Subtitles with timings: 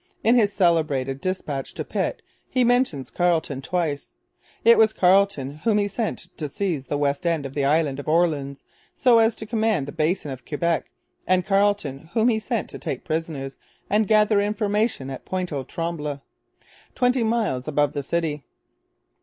[0.23, 4.13] In his celebrated dispatch to Pitt he mentions Carleton twice.
[4.65, 8.07] It was Carleton whom he sent to seize the west end of the island of
[8.07, 8.63] Orleans,
[8.95, 10.89] so as to command the basin of Quebec,
[11.27, 13.57] and Carleton whom he sent to take prisoners
[13.91, 16.21] and gather information at Pointe aux Trembles,
[16.95, 18.43] twenty miles above the city.